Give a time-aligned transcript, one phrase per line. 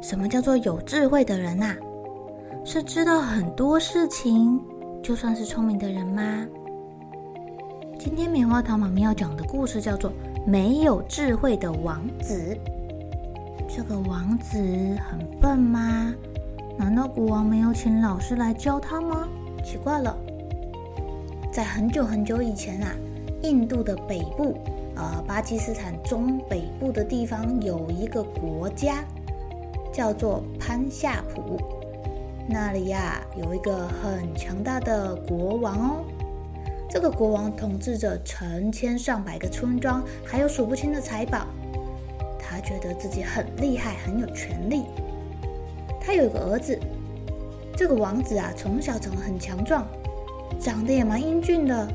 [0.00, 1.74] 什么叫做有智慧的人呐？
[2.64, 4.60] 是知道很多事情
[5.02, 6.46] 就算是聪明的人吗？
[7.98, 10.10] 今天棉花糖妈咪要讲的故事叫做
[10.46, 12.56] 《没有智慧的王子》。
[13.68, 14.56] 这个王子
[15.10, 16.14] 很笨吗？
[16.78, 19.28] 难道国王没有请老师来教他吗？
[19.64, 20.16] 奇怪了，
[21.50, 22.94] 在很久很久以前啊，
[23.42, 24.56] 印度的北部，
[24.94, 29.04] 呃，巴基斯坦中北部的地方有一个国家。
[29.98, 31.58] 叫做潘夏普，
[32.48, 36.04] 那里呀有一个很强大的国王哦。
[36.88, 41.48] 这个国王统治着成千上百个村庄，还有数不清的财宝。
[42.38, 44.84] 他觉得自己很厉害，很有权力。
[46.00, 46.78] 他有一个儿子，
[47.76, 49.84] 这个王子啊，从小长得很强壮，
[50.60, 51.88] 长得也蛮英俊的。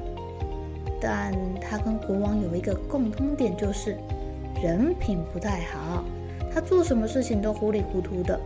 [1.00, 3.98] 但他跟国王有一个共通点，就是
[4.62, 6.04] 人品不太好。
[6.54, 8.40] 他做什么事情都糊里糊涂的。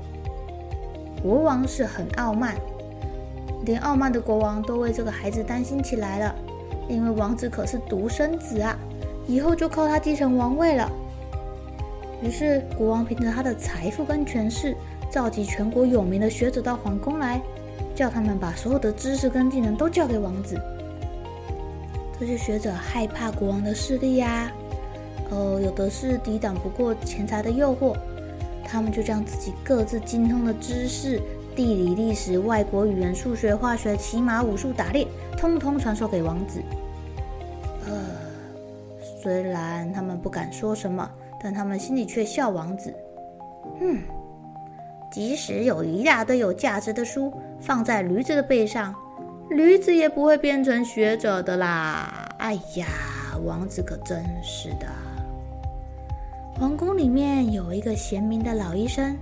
[1.21, 2.55] 国王是很傲慢，
[3.65, 6.35] 连傲慢的国王都为这个孩子担心起来了，
[6.87, 8.77] 因为王子可是独生子啊，
[9.27, 10.89] 以后就靠他继承王位了。
[12.21, 14.75] 于是国王凭着他的财富跟权势，
[15.11, 17.41] 召集全国有名的学者到皇宫来，
[17.93, 20.55] 叫他们把所有的知识跟技能都教给王子。
[22.19, 24.51] 这些学者害怕国王的势力呀。
[25.29, 27.95] 呃，有的是抵挡不过钱财的诱惑，
[28.63, 31.21] 他们就将自己各自精通的知识，
[31.55, 35.05] 地理、历史、外国语言、数学、化学、骑马、武术、打猎，
[35.37, 36.61] 通通传授给王子。
[37.85, 37.93] 呃，
[39.21, 41.09] 虽然他们不敢说什么，
[41.41, 42.93] 但他们心里却笑王子。
[43.81, 44.01] 嗯，
[45.11, 48.95] 即使有一大堆有价值的书放在驴子的背上，
[49.49, 52.29] 驴子也不会变成学者的啦。
[52.37, 52.87] 哎呀，
[53.43, 54.87] 王子可真是的。
[56.59, 59.15] 皇宫里面有一个贤明的老医生，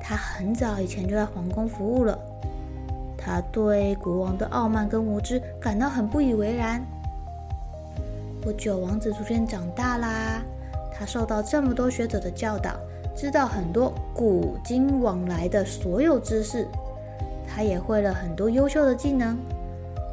[0.00, 2.18] 他很早以前就在皇宫服务了。
[3.16, 6.84] 他对国王的傲慢跟无知感到很不以为然。
[8.42, 10.42] 不久，王子逐渐长大啦，
[10.92, 12.72] 他受到这么多学者的教导，
[13.14, 16.66] 知道很多古今往来的所有知识。
[17.46, 19.38] 他也会了很多优秀的技能，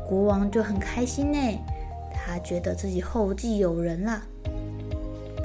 [0.07, 1.39] 国王就很开心呢，
[2.13, 4.21] 他觉得自己后继有人了。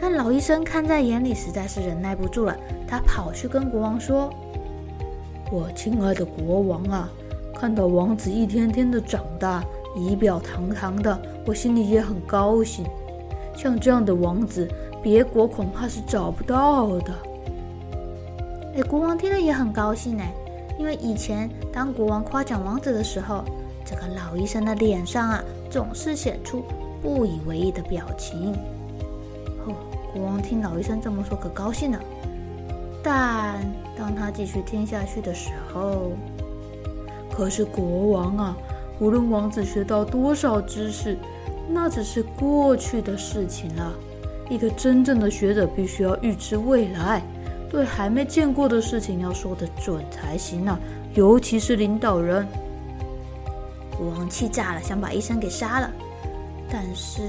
[0.02, 2.56] 但老医生看在眼里，实在是忍耐不住了。
[2.88, 4.28] 他跑去跟国王说
[5.48, 7.08] ：“我亲爱的国王啊，
[7.54, 9.62] 看到王子一天天的长大，
[9.94, 12.84] 仪表堂堂的，我心里也很高兴。
[13.56, 14.68] 像这样的王子，
[15.00, 17.14] 别国恐怕是找不到的。”
[18.74, 20.32] 哎，国王听了也很高兴哎，
[20.80, 23.44] 因为以前当国王夸奖王子的时候，
[23.84, 26.64] 这个老医生的脸上啊，总是显出
[27.00, 28.52] 不以为意的表情。
[30.12, 31.98] 国王听老医生这么说，可高兴了。
[33.02, 33.60] 但
[33.96, 36.12] 当他继续听下去的时候，
[37.32, 38.56] 可是国王啊，
[39.00, 41.16] 无论王子学到多少知识，
[41.68, 43.92] 那只是过去的事情了。
[44.50, 47.22] 一个真正的学者必须要预知未来，
[47.70, 50.78] 对还没见过的事情要说得准才行啊，
[51.14, 52.46] 尤其是领导人。
[53.96, 55.90] 国王气炸了，想把医生给杀了，
[56.70, 57.20] 但是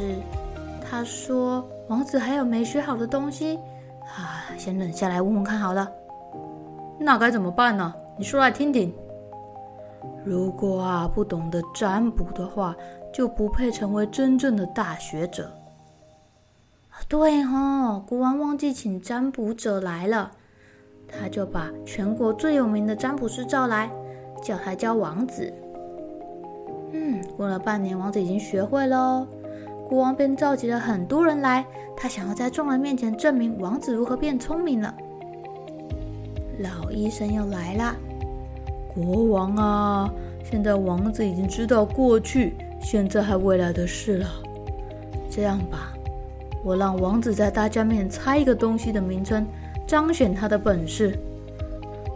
[0.88, 1.66] 他说。
[1.88, 3.58] 王子还有没学好的东西
[4.06, 5.90] 啊，先冷下来问问看好了。
[7.00, 7.94] 那该怎么办呢？
[8.18, 8.94] 你说来听听。
[10.24, 12.76] 如果啊不懂得占卜的话，
[13.14, 15.52] 就不配成为真正的大学者。
[17.10, 20.32] 对哦，国王忘记请占卜者来了，
[21.08, 23.92] 他就把全国最有名的占卜师召来，
[24.42, 25.54] 叫他教王子。
[26.94, 29.28] 嗯，过了半年，王子已经学会喽。
[29.88, 31.66] 国王便召集了很多人来，
[31.96, 34.94] 他想要在众人面前证明王子如何变聪明了。
[36.60, 37.96] 老医生又来了，
[38.94, 40.14] 国王啊，
[40.44, 44.28] 现在王子已经知道过去、现在还未来的事了。
[45.30, 45.94] 这样吧，
[46.64, 49.46] 我让王子在大家面前猜一个东西的名称，
[49.86, 51.18] 彰显他的本事。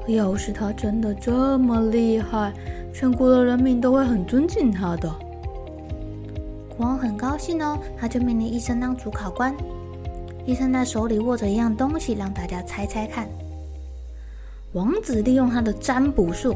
[0.08, 2.54] 要是他真的这么厉害，
[2.94, 5.12] 全国的人民都会很尊敬他的。
[6.78, 9.56] 王很高兴哦，他就命令医生当主考官。
[10.46, 13.28] 医生在手里握着一样东西，让大家猜猜看。
[14.74, 16.56] 王子利用他的占卜术，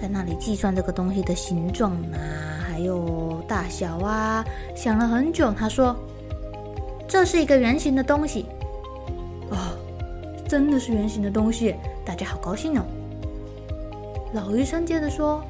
[0.00, 2.18] 在那里计算这个东西的形状啊，
[2.68, 4.44] 还有大小啊。
[4.76, 5.96] 想了很久，他说
[7.08, 8.46] ：“这是一个圆形的东西。”
[9.50, 9.56] 哦，
[10.46, 11.74] 真的是圆形的东西，
[12.04, 12.84] 大家好高兴哦。
[14.34, 15.42] 老医生接着说：“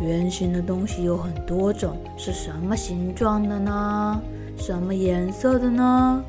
[0.00, 4.20] 圆形的东西有很多种，是什么形状的呢？
[4.56, 6.24] 什么颜色的呢？”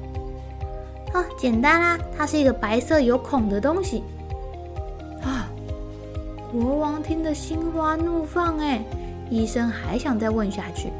[1.14, 4.04] 哦，简单啦，它是一个白色有孔的东西。
[5.22, 5.48] 啊
[6.52, 8.84] 国王听得心花怒放，哎，
[9.30, 10.92] 医生还想再问下去。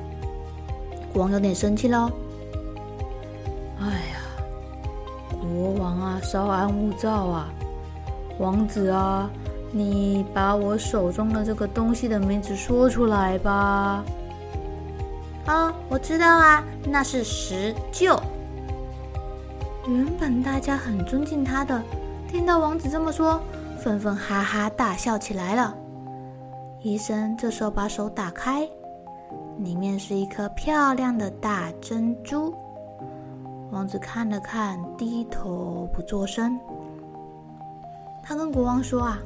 [1.12, 2.10] 国王有点生气喽。
[3.80, 4.18] 哎呀，
[5.40, 7.54] 国王啊，稍安勿躁啊！
[8.40, 9.30] 王子啊，
[9.76, 14.06] 你把我手中的这个东西的名字说出来吧。
[15.48, 18.18] 哦，我知道啊，那是石臼。
[19.88, 21.82] 原本大家很尊敬他的，
[22.30, 23.42] 听到王子这么说。
[23.80, 25.76] 纷纷哈哈大笑起来了。
[26.84, 28.66] 医生这时候把手打开，
[29.58, 32.54] 里面是一颗漂亮的大珍珠。
[33.72, 36.58] 王子看了看，低头不作声。
[38.22, 39.20] 他跟国王说：“啊，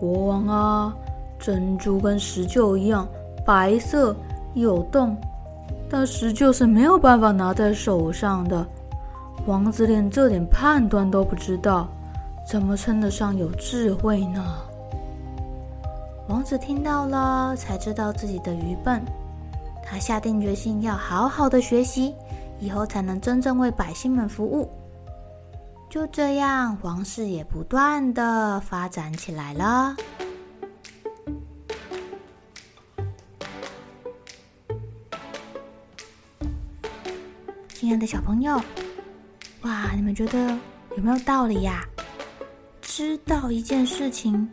[0.00, 0.96] 国王啊，
[1.38, 3.06] 珍珠跟石臼一样，
[3.44, 4.16] 白色
[4.54, 5.14] 有洞，
[5.90, 8.66] 但石臼是没有办法拿在手上的。
[9.46, 11.86] 王子连这点判断都不知道。”
[12.48, 14.42] 怎么称得上有智慧呢？
[16.26, 19.00] 王子听到了，才知道自己的愚笨。
[19.84, 22.12] 他下定决心要好好的学习，
[22.58, 24.68] 以后才能真正为百姓们服务。
[25.90, 29.96] 就这样，王室也不断的发展起来了。
[37.74, 38.62] 亲爱的小朋友，
[39.62, 40.56] 哇，你们觉得
[40.96, 41.84] 有没有道理呀？
[42.80, 44.48] 知道一件事情，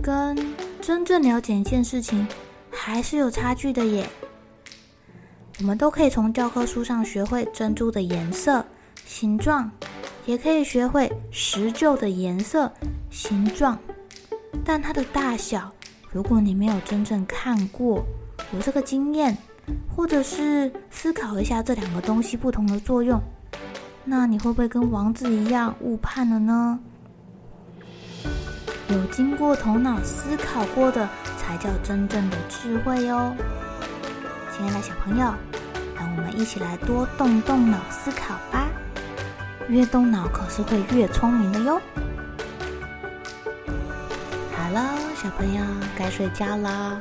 [0.00, 0.36] 跟
[0.80, 2.24] 真正了解一件事情，
[2.70, 4.08] 还是有差距的耶。
[5.58, 8.64] 我们都可以从教科书上学会珍珠的颜色、
[9.04, 9.68] 形状，
[10.26, 12.70] 也可以学会石臼的颜色、
[13.10, 13.78] 形状，
[14.64, 15.72] 但它的大小，
[16.10, 18.04] 如果你没有真正看过，
[18.52, 19.38] 有这个经验，
[19.94, 23.20] 或者是思考一下这两个东西不同的作用，
[24.04, 26.78] 那你会不会跟王子一样误判了呢？
[28.88, 31.08] 有经过头脑思考过的，
[31.38, 33.32] 才叫真正的智慧哦。
[34.52, 35.32] 亲爱的小朋友，
[35.96, 38.65] 让我们一起来多动动脑思考吧。
[39.68, 41.80] 越动脑可是会越聪明的哟。
[44.56, 45.64] 好了，小朋友
[45.96, 47.00] 该睡觉了，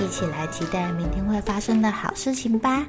[0.00, 2.86] 一起来期待明天会发生的好事情吧。